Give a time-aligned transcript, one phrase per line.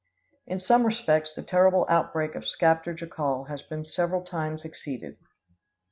[0.47, 5.19] In some respects the terrible outbreak of Skaptar Jokul has been several times exceeded.